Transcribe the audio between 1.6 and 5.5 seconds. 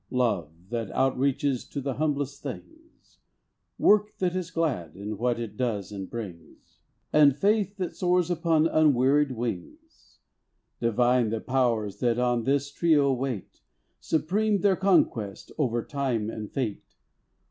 to the humblest things; Work that is glad, in what